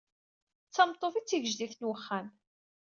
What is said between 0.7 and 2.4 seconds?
tameṭṭut i tigejdit n uxxam.